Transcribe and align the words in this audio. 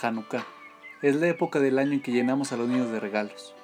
Hanukkah 0.00 0.46
es 1.02 1.16
la 1.16 1.28
época 1.28 1.60
del 1.60 1.78
año 1.78 1.92
en 1.92 2.02
que 2.02 2.12
llenamos 2.12 2.52
a 2.52 2.56
los 2.56 2.68
niños 2.68 2.90
de 2.90 3.00
regalos. 3.00 3.54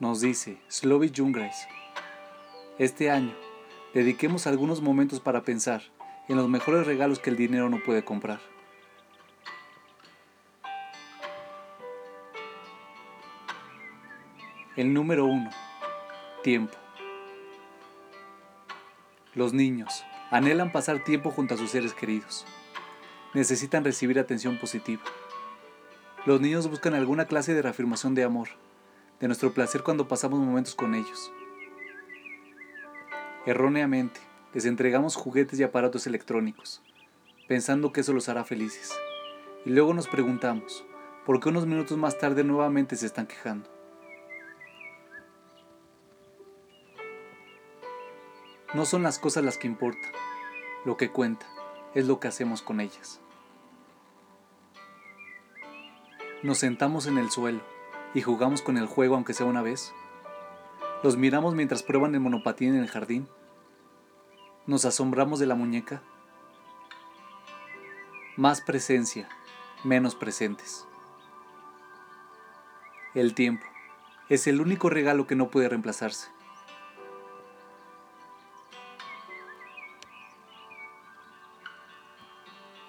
Nos 0.00 0.20
dice 0.20 0.58
Slovi 0.68 1.12
Jungreis, 1.14 1.68
este 2.78 3.10
año 3.10 3.34
dediquemos 3.94 4.46
algunos 4.46 4.80
momentos 4.80 5.20
para 5.20 5.42
pensar 5.42 5.82
en 6.28 6.36
los 6.36 6.48
mejores 6.48 6.86
regalos 6.86 7.18
que 7.18 7.30
el 7.30 7.36
dinero 7.36 7.68
no 7.68 7.82
puede 7.82 8.04
comprar. 8.04 8.40
El 14.74 14.94
número 14.94 15.26
uno. 15.26 15.50
Tiempo. 16.42 16.76
Los 19.34 19.52
niños 19.52 20.02
anhelan 20.30 20.72
pasar 20.72 21.04
tiempo 21.04 21.30
junto 21.30 21.54
a 21.54 21.58
sus 21.58 21.70
seres 21.70 21.94
queridos. 21.94 22.46
Necesitan 23.34 23.82
recibir 23.82 24.18
atención 24.18 24.58
positiva. 24.58 25.02
Los 26.26 26.40
niños 26.42 26.68
buscan 26.68 26.92
alguna 26.92 27.26
clase 27.26 27.54
de 27.54 27.62
reafirmación 27.62 28.14
de 28.14 28.24
amor, 28.24 28.48
de 29.20 29.26
nuestro 29.26 29.54
placer 29.54 29.82
cuando 29.82 30.06
pasamos 30.06 30.38
momentos 30.38 30.74
con 30.74 30.94
ellos. 30.94 31.32
Erróneamente, 33.46 34.20
les 34.52 34.66
entregamos 34.66 35.16
juguetes 35.16 35.58
y 35.58 35.62
aparatos 35.62 36.06
electrónicos, 36.06 36.82
pensando 37.48 37.90
que 37.90 38.02
eso 38.02 38.12
los 38.12 38.28
hará 38.28 38.44
felices. 38.44 38.92
Y 39.64 39.70
luego 39.70 39.94
nos 39.94 40.08
preguntamos, 40.08 40.84
¿por 41.24 41.40
qué 41.40 41.48
unos 41.48 41.66
minutos 41.66 41.96
más 41.96 42.18
tarde 42.18 42.44
nuevamente 42.44 42.96
se 42.96 43.06
están 43.06 43.26
quejando? 43.26 43.70
No 48.74 48.84
son 48.84 49.02
las 49.02 49.18
cosas 49.18 49.42
las 49.42 49.56
que 49.56 49.68
importan, 49.68 50.12
lo 50.84 50.98
que 50.98 51.10
cuenta 51.10 51.46
es 51.94 52.06
lo 52.06 52.20
que 52.20 52.28
hacemos 52.28 52.60
con 52.60 52.80
ellas. 52.80 53.21
Nos 56.42 56.58
sentamos 56.58 57.06
en 57.06 57.18
el 57.18 57.30
suelo 57.30 57.60
y 58.14 58.20
jugamos 58.20 58.62
con 58.62 58.76
el 58.76 58.86
juego 58.86 59.14
aunque 59.14 59.32
sea 59.32 59.46
una 59.46 59.62
vez. 59.62 59.94
Los 61.04 61.16
miramos 61.16 61.54
mientras 61.54 61.84
prueban 61.84 62.16
el 62.16 62.20
monopatín 62.20 62.74
en 62.74 62.82
el 62.82 62.90
jardín. 62.90 63.28
Nos 64.66 64.84
asombramos 64.84 65.38
de 65.38 65.46
la 65.46 65.54
muñeca. 65.54 66.02
Más 68.36 68.60
presencia, 68.60 69.28
menos 69.84 70.16
presentes. 70.16 70.84
El 73.14 73.34
tiempo 73.34 73.64
es 74.28 74.48
el 74.48 74.60
único 74.60 74.90
regalo 74.90 75.28
que 75.28 75.36
no 75.36 75.48
puede 75.48 75.68
reemplazarse. 75.68 76.28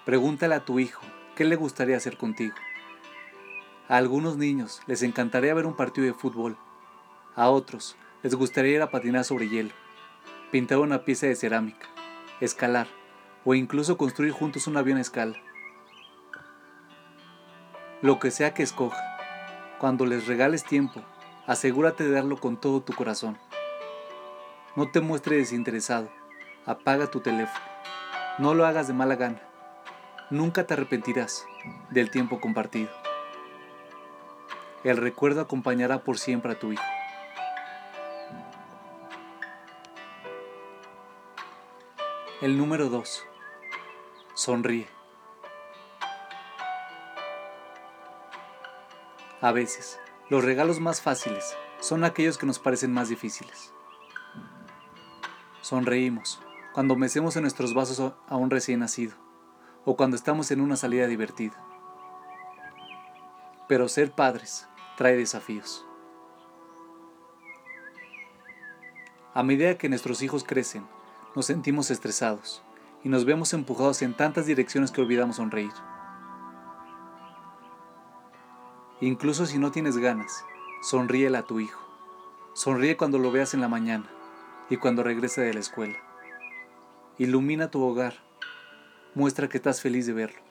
Pregúntale 0.04 0.56
a 0.56 0.64
tu 0.64 0.80
hijo 0.80 1.02
qué 1.36 1.44
le 1.44 1.54
gustaría 1.54 1.96
hacer 1.96 2.16
contigo. 2.16 2.56
A 3.88 3.96
algunos 3.96 4.36
niños 4.36 4.80
les 4.86 5.02
encantaría 5.02 5.54
ver 5.54 5.66
un 5.66 5.76
partido 5.76 6.06
de 6.06 6.14
fútbol. 6.14 6.56
A 7.36 7.50
otros 7.50 7.96
les 8.22 8.34
gustaría 8.34 8.76
ir 8.76 8.82
a 8.82 8.90
patinar 8.90 9.24
sobre 9.24 9.48
hielo, 9.48 9.70
pintar 10.50 10.78
una 10.78 11.04
pieza 11.04 11.26
de 11.26 11.36
cerámica, 11.36 11.86
escalar 12.40 12.86
o 13.44 13.54
incluso 13.54 13.98
construir 13.98 14.32
juntos 14.32 14.66
un 14.66 14.76
avión 14.76 14.98
a 14.98 15.02
escala. 15.02 15.36
Lo 18.00 18.18
que 18.18 18.30
sea 18.30 18.54
que 18.54 18.62
escoja, 18.62 19.02
cuando 19.78 20.06
les 20.06 20.26
regales 20.26 20.64
tiempo, 20.64 21.02
asegúrate 21.46 22.04
de 22.04 22.12
darlo 22.12 22.38
con 22.38 22.58
todo 22.58 22.80
tu 22.80 22.94
corazón. 22.94 23.38
No 24.76 24.90
te 24.90 25.00
muestres 25.00 25.38
desinteresado, 25.38 26.10
apaga 26.64 27.10
tu 27.10 27.20
teléfono, 27.20 27.64
no 28.38 28.54
lo 28.54 28.66
hagas 28.66 28.88
de 28.88 28.94
mala 28.94 29.16
gana 29.16 29.40
nunca 30.30 30.66
te 30.66 30.74
arrepentirás 30.74 31.46
del 31.90 32.10
tiempo 32.10 32.40
compartido. 32.40 32.90
El 34.84 34.98
recuerdo 34.98 35.40
acompañará 35.40 36.04
por 36.04 36.18
siempre 36.18 36.52
a 36.52 36.58
tu 36.58 36.72
hijo. 36.72 36.84
El 42.42 42.58
número 42.58 42.90
2. 42.90 43.24
Sonríe. 44.34 44.86
A 49.40 49.52
veces, 49.52 49.98
los 50.28 50.44
regalos 50.44 50.80
más 50.80 51.00
fáciles 51.00 51.56
son 51.80 52.04
aquellos 52.04 52.36
que 52.36 52.44
nos 52.44 52.58
parecen 52.58 52.92
más 52.92 53.08
difíciles. 53.08 53.72
Sonreímos 55.62 56.42
cuando 56.74 56.94
mecemos 56.94 57.36
en 57.36 57.42
nuestros 57.42 57.72
vasos 57.72 58.12
a 58.28 58.36
un 58.36 58.50
recién 58.50 58.80
nacido 58.80 59.16
o 59.86 59.96
cuando 59.96 60.16
estamos 60.16 60.50
en 60.50 60.60
una 60.60 60.76
salida 60.76 61.06
divertida. 61.06 61.56
Pero 63.66 63.88
ser 63.88 64.12
padres 64.12 64.68
trae 64.96 65.16
desafíos. 65.16 65.84
A 69.34 69.42
medida 69.42 69.76
que 69.76 69.88
nuestros 69.88 70.22
hijos 70.22 70.44
crecen, 70.44 70.86
nos 71.34 71.46
sentimos 71.46 71.90
estresados 71.90 72.62
y 73.02 73.08
nos 73.08 73.24
vemos 73.24 73.52
empujados 73.52 74.02
en 74.02 74.14
tantas 74.14 74.46
direcciones 74.46 74.92
que 74.92 75.00
olvidamos 75.00 75.36
sonreír. 75.36 75.72
Incluso 79.00 79.44
si 79.46 79.58
no 79.58 79.72
tienes 79.72 79.96
ganas, 79.98 80.44
sonríele 80.82 81.36
a 81.36 81.42
tu 81.42 81.58
hijo. 81.58 81.82
Sonríe 82.52 82.96
cuando 82.96 83.18
lo 83.18 83.32
veas 83.32 83.52
en 83.52 83.60
la 83.60 83.68
mañana 83.68 84.08
y 84.70 84.76
cuando 84.76 85.02
regrese 85.02 85.40
de 85.40 85.52
la 85.52 85.60
escuela. 85.60 85.98
Ilumina 87.18 87.70
tu 87.70 87.82
hogar 87.82 88.14
muestra 89.14 89.48
que 89.48 89.56
estás 89.56 89.80
feliz 89.80 90.06
de 90.06 90.12
verlo. 90.12 90.43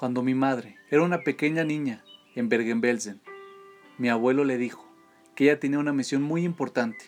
Cuando 0.00 0.22
mi 0.22 0.34
madre 0.34 0.78
era 0.88 1.02
una 1.02 1.24
pequeña 1.24 1.62
niña 1.62 2.02
en 2.34 2.48
Bergen-Belsen, 2.48 3.20
mi 3.98 4.08
abuelo 4.08 4.44
le 4.44 4.56
dijo 4.56 4.82
que 5.34 5.44
ella 5.44 5.60
tenía 5.60 5.78
una 5.78 5.92
misión 5.92 6.22
muy 6.22 6.42
importante. 6.42 7.04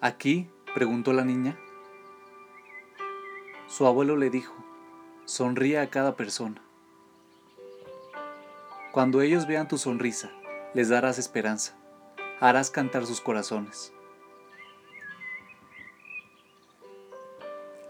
¿Aquí? 0.00 0.48
preguntó 0.74 1.12
la 1.12 1.26
niña. 1.26 1.58
Su 3.66 3.84
abuelo 3.84 4.16
le 4.16 4.30
dijo, 4.30 4.54
sonríe 5.26 5.80
a 5.80 5.90
cada 5.90 6.16
persona. 6.16 6.62
Cuando 8.90 9.20
ellos 9.20 9.46
vean 9.46 9.68
tu 9.68 9.76
sonrisa, 9.76 10.30
les 10.72 10.88
darás 10.88 11.18
esperanza 11.18 11.76
harás 12.40 12.70
cantar 12.70 13.04
sus 13.04 13.20
corazones. 13.20 13.92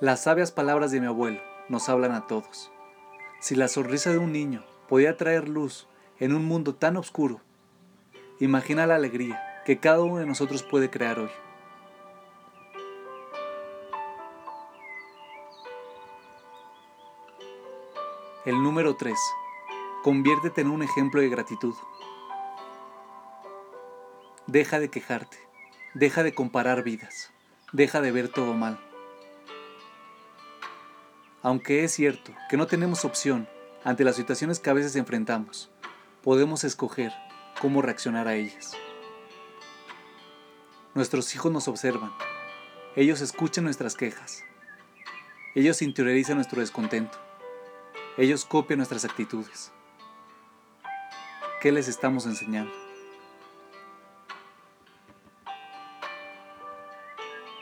Las 0.00 0.24
sabias 0.24 0.50
palabras 0.50 0.90
de 0.90 1.00
mi 1.00 1.06
abuelo 1.06 1.47
nos 1.68 1.88
hablan 1.88 2.12
a 2.12 2.26
todos. 2.26 2.70
Si 3.40 3.54
la 3.54 3.68
sonrisa 3.68 4.10
de 4.10 4.18
un 4.18 4.32
niño 4.32 4.64
podía 4.88 5.16
traer 5.16 5.48
luz 5.48 5.86
en 6.18 6.34
un 6.34 6.44
mundo 6.44 6.74
tan 6.74 6.96
oscuro, 6.96 7.40
imagina 8.40 8.86
la 8.86 8.96
alegría 8.96 9.62
que 9.64 9.78
cada 9.78 10.00
uno 10.00 10.16
de 10.16 10.26
nosotros 10.26 10.62
puede 10.62 10.90
crear 10.90 11.18
hoy. 11.18 11.30
El 18.44 18.62
número 18.62 18.96
3. 18.96 19.14
Conviértete 20.02 20.62
en 20.62 20.70
un 20.70 20.82
ejemplo 20.82 21.20
de 21.20 21.28
gratitud. 21.28 21.74
Deja 24.46 24.80
de 24.80 24.88
quejarte, 24.88 25.36
deja 25.92 26.22
de 26.22 26.34
comparar 26.34 26.82
vidas, 26.82 27.30
deja 27.72 28.00
de 28.00 28.10
ver 28.10 28.30
todo 28.30 28.54
mal. 28.54 28.87
Aunque 31.40 31.84
es 31.84 31.92
cierto 31.92 32.34
que 32.50 32.56
no 32.56 32.66
tenemos 32.66 33.04
opción 33.04 33.48
ante 33.84 34.02
las 34.02 34.16
situaciones 34.16 34.58
que 34.58 34.70
a 34.70 34.72
veces 34.72 34.96
enfrentamos, 34.96 35.70
podemos 36.22 36.64
escoger 36.64 37.12
cómo 37.60 37.80
reaccionar 37.80 38.26
a 38.26 38.34
ellas. 38.34 38.72
Nuestros 40.94 41.32
hijos 41.36 41.52
nos 41.52 41.68
observan, 41.68 42.12
ellos 42.96 43.20
escuchan 43.20 43.62
nuestras 43.62 43.94
quejas, 43.94 44.42
ellos 45.54 45.80
interiorizan 45.80 46.36
nuestro 46.36 46.60
descontento, 46.60 47.16
ellos 48.16 48.44
copian 48.44 48.78
nuestras 48.78 49.04
actitudes. 49.04 49.70
¿Qué 51.60 51.70
les 51.70 51.86
estamos 51.86 52.26
enseñando? 52.26 52.72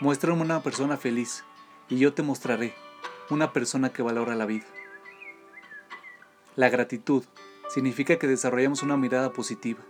Muéstrame 0.01 0.41
una 0.41 0.63
persona 0.63 0.97
feliz 0.97 1.45
y 1.91 1.99
yo 1.99 2.15
te 2.15 2.23
mostraré 2.23 2.86
una 3.35 3.53
persona 3.53 3.93
que 3.93 4.03
valora 4.03 4.35
la 4.35 4.47
vida. 4.47 4.67
La 6.55 6.69
gratitud 6.69 7.25
significa 7.69 8.19
que 8.19 8.27
desarrollamos 8.27 8.83
una 8.83 8.97
mirada 8.97 9.33
positiva, 9.33 9.81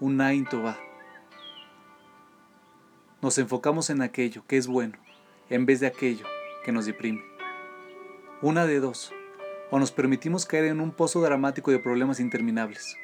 un 0.00 0.16
Nain 0.16 0.46
va. 0.64 0.78
Nos 3.20 3.38
enfocamos 3.38 3.90
en 3.90 4.02
aquello 4.02 4.44
que 4.46 4.56
es 4.56 4.66
bueno 4.66 4.98
en 5.50 5.66
vez 5.66 5.80
de 5.80 5.86
aquello 5.86 6.26
que 6.64 6.72
nos 6.72 6.86
deprime. 6.86 7.22
Una 8.40 8.66
de 8.66 8.80
dos, 8.80 9.12
o 9.70 9.78
nos 9.78 9.92
permitimos 9.92 10.46
caer 10.46 10.64
en 10.64 10.80
un 10.80 10.92
pozo 10.92 11.20
dramático 11.20 11.70
de 11.70 11.78
problemas 11.78 12.20
interminables, 12.20 12.96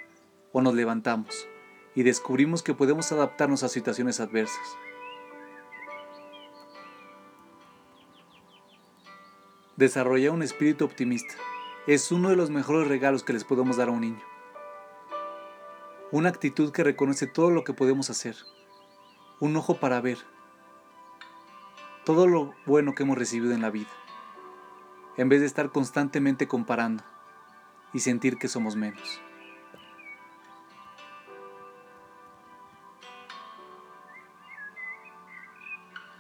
o 0.52 0.62
nos 0.62 0.74
levantamos 0.74 1.46
y 1.94 2.04
descubrimos 2.04 2.62
que 2.62 2.74
podemos 2.74 3.12
adaptarnos 3.12 3.62
a 3.64 3.68
situaciones 3.68 4.20
adversas. 4.20 4.76
Desarrollar 9.78 10.32
un 10.32 10.42
espíritu 10.42 10.84
optimista 10.84 11.34
es 11.86 12.10
uno 12.10 12.30
de 12.30 12.34
los 12.34 12.50
mejores 12.50 12.88
regalos 12.88 13.22
que 13.22 13.32
les 13.32 13.44
podemos 13.44 13.76
dar 13.76 13.86
a 13.86 13.92
un 13.92 14.00
niño. 14.00 14.24
Una 16.10 16.30
actitud 16.30 16.72
que 16.72 16.82
reconoce 16.82 17.28
todo 17.28 17.50
lo 17.50 17.62
que 17.62 17.72
podemos 17.74 18.10
hacer. 18.10 18.34
Un 19.38 19.56
ojo 19.56 19.76
para 19.76 20.00
ver 20.00 20.18
todo 22.04 22.26
lo 22.26 22.56
bueno 22.66 22.96
que 22.96 23.04
hemos 23.04 23.16
recibido 23.16 23.54
en 23.54 23.62
la 23.62 23.70
vida, 23.70 23.86
en 25.16 25.28
vez 25.28 25.38
de 25.38 25.46
estar 25.46 25.70
constantemente 25.70 26.48
comparando 26.48 27.04
y 27.92 28.00
sentir 28.00 28.36
que 28.36 28.48
somos 28.48 28.74
menos. 28.74 29.20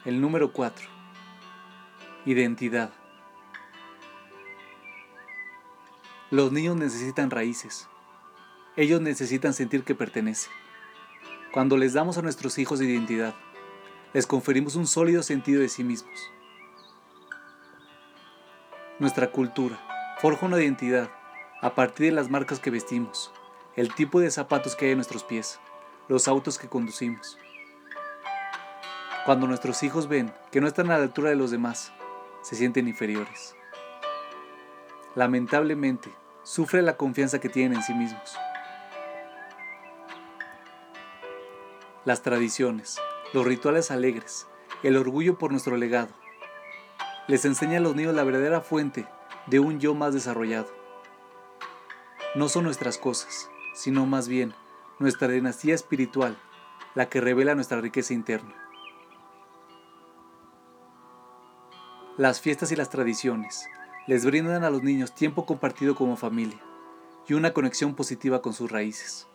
El 0.04 0.20
número 0.20 0.52
4. 0.52 0.88
Identidad. 2.24 2.92
Los 6.30 6.52
niños 6.52 6.76
necesitan 6.76 7.30
raíces. 7.30 7.88
Ellos 8.76 9.00
necesitan 9.00 9.54
sentir 9.54 9.82
que 9.82 9.94
pertenecen. 9.94 10.52
Cuando 11.54 11.78
les 11.78 11.94
damos 11.94 12.18
a 12.18 12.22
nuestros 12.22 12.58
hijos 12.58 12.82
identidad, 12.82 13.34
les 14.12 14.26
conferimos 14.26 14.76
un 14.76 14.86
sólido 14.86 15.22
sentido 15.22 15.62
de 15.62 15.70
sí 15.70 15.84
mismos. 15.84 16.30
Nuestra 18.98 19.30
cultura 19.30 19.80
forja 20.20 20.44
una 20.44 20.60
identidad 20.60 21.10
a 21.62 21.74
partir 21.74 22.10
de 22.10 22.12
las 22.12 22.28
marcas 22.28 22.60
que 22.60 22.70
vestimos, 22.70 23.32
el 23.74 23.94
tipo 23.94 24.20
de 24.20 24.30
zapatos 24.30 24.76
que 24.76 24.84
hay 24.84 24.90
en 24.90 24.98
nuestros 24.98 25.24
pies, 25.24 25.58
los 26.08 26.28
autos 26.28 26.58
que 26.58 26.68
conducimos. 26.68 27.38
Cuando 29.24 29.46
nuestros 29.46 29.82
hijos 29.82 30.08
ven 30.08 30.30
que 30.50 30.60
no 30.60 30.66
están 30.66 30.90
a 30.90 30.98
la 30.98 31.04
altura 31.04 31.30
de 31.30 31.36
los 31.36 31.50
demás, 31.50 31.90
se 32.42 32.54
sienten 32.54 32.86
inferiores. 32.86 33.54
Lamentablemente, 35.18 36.14
sufre 36.44 36.80
la 36.80 36.96
confianza 36.96 37.40
que 37.40 37.48
tienen 37.48 37.78
en 37.78 37.82
sí 37.82 37.92
mismos. 37.92 38.38
Las 42.04 42.22
tradiciones, 42.22 43.00
los 43.32 43.44
rituales 43.44 43.90
alegres, 43.90 44.46
el 44.84 44.96
orgullo 44.96 45.36
por 45.36 45.50
nuestro 45.50 45.76
legado. 45.76 46.14
Les 47.26 47.44
enseña 47.44 47.78
a 47.78 47.80
los 47.80 47.96
niños 47.96 48.14
la 48.14 48.22
verdadera 48.22 48.60
fuente 48.60 49.08
de 49.48 49.58
un 49.58 49.80
yo 49.80 49.92
más 49.92 50.14
desarrollado. 50.14 50.68
No 52.36 52.48
son 52.48 52.62
nuestras 52.62 52.96
cosas, 52.96 53.50
sino 53.74 54.06
más 54.06 54.28
bien 54.28 54.54
nuestra 55.00 55.26
dinastía 55.26 55.74
espiritual 55.74 56.38
la 56.94 57.08
que 57.08 57.20
revela 57.20 57.56
nuestra 57.56 57.80
riqueza 57.80 58.14
interna. 58.14 58.54
Las 62.16 62.40
fiestas 62.40 62.70
y 62.70 62.76
las 62.76 62.88
tradiciones 62.88 63.68
les 64.08 64.24
brindan 64.24 64.64
a 64.64 64.70
los 64.70 64.82
niños 64.82 65.14
tiempo 65.14 65.44
compartido 65.44 65.94
como 65.94 66.16
familia 66.16 66.58
y 67.28 67.34
una 67.34 67.52
conexión 67.52 67.94
positiva 67.94 68.40
con 68.40 68.54
sus 68.54 68.72
raíces. 68.72 69.28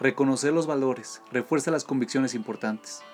Reconocer 0.00 0.52
los 0.52 0.66
valores 0.66 1.22
refuerza 1.30 1.70
las 1.70 1.84
convicciones 1.84 2.34
importantes. 2.34 3.04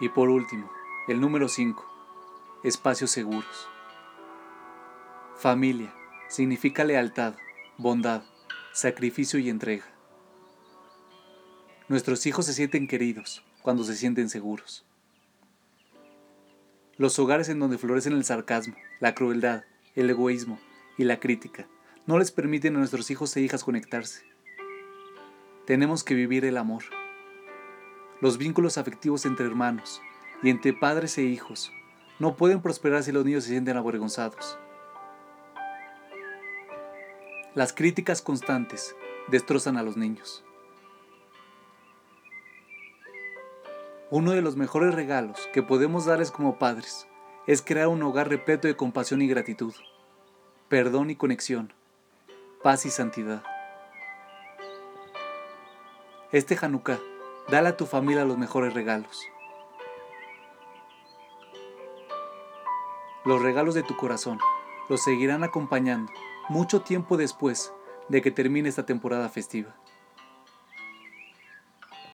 Y 0.00 0.08
por 0.10 0.28
último, 0.28 0.70
el 1.08 1.20
número 1.20 1.48
5. 1.48 1.84
Espacios 2.62 3.10
seguros. 3.10 3.68
Familia 5.34 5.92
significa 6.28 6.84
lealtad, 6.84 7.34
bondad, 7.78 8.22
sacrificio 8.72 9.40
y 9.40 9.50
entrega. 9.50 9.97
Nuestros 11.88 12.26
hijos 12.26 12.44
se 12.44 12.52
sienten 12.52 12.86
queridos 12.86 13.42
cuando 13.62 13.82
se 13.82 13.96
sienten 13.96 14.28
seguros. 14.28 14.84
Los 16.98 17.18
hogares 17.18 17.48
en 17.48 17.58
donde 17.58 17.78
florecen 17.78 18.12
el 18.12 18.24
sarcasmo, 18.24 18.74
la 19.00 19.14
crueldad, 19.14 19.64
el 19.94 20.10
egoísmo, 20.10 20.58
y 20.98 21.04
la 21.04 21.18
crítica 21.18 21.66
no 22.06 22.18
les 22.18 22.30
permiten 22.30 22.76
a 22.76 22.80
nuestros 22.80 23.10
hijos 23.10 23.34
e 23.36 23.40
hijas 23.40 23.64
conectarse. 23.64 24.24
Tenemos 25.64 26.04
que 26.04 26.14
vivir 26.14 26.44
el 26.44 26.58
amor. 26.58 26.82
Los 28.20 28.36
vínculos 28.36 28.76
afectivos 28.76 29.24
entre 29.24 29.46
hermanos 29.46 30.02
y 30.42 30.50
entre 30.50 30.74
padres 30.74 31.16
e 31.16 31.22
hijos 31.22 31.72
no 32.18 32.36
pueden 32.36 32.60
prosperar 32.60 33.02
si 33.02 33.12
los 33.12 33.24
niños 33.24 33.44
se 33.44 33.50
sienten 33.50 33.76
avergonzados. 33.76 34.58
Las 37.54 37.72
críticas 37.72 38.20
constantes 38.20 38.94
destrozan 39.28 39.76
a 39.78 39.82
los 39.82 39.96
niños. 39.96 40.44
Uno 44.10 44.32
de 44.32 44.42
los 44.42 44.56
mejores 44.56 44.94
regalos 44.94 45.48
que 45.52 45.62
podemos 45.62 46.06
darles 46.06 46.30
como 46.30 46.58
padres 46.58 47.06
es 47.46 47.62
crear 47.62 47.88
un 47.88 48.02
hogar 48.02 48.28
repleto 48.28 48.66
de 48.66 48.76
compasión 48.76 49.22
y 49.22 49.28
gratitud 49.28 49.74
perdón 50.68 51.08
y 51.08 51.16
conexión, 51.16 51.72
paz 52.62 52.84
y 52.84 52.90
santidad. 52.90 53.42
Este 56.30 56.58
Hanukkah, 56.60 56.98
dale 57.48 57.68
a 57.68 57.76
tu 57.78 57.86
familia 57.86 58.26
los 58.26 58.36
mejores 58.36 58.74
regalos. 58.74 59.26
Los 63.24 63.40
regalos 63.40 63.74
de 63.74 63.82
tu 63.82 63.96
corazón 63.96 64.38
los 64.90 65.02
seguirán 65.02 65.42
acompañando 65.42 66.12
mucho 66.50 66.82
tiempo 66.82 67.16
después 67.16 67.72
de 68.10 68.20
que 68.20 68.30
termine 68.30 68.68
esta 68.68 68.84
temporada 68.84 69.30
festiva. 69.30 69.74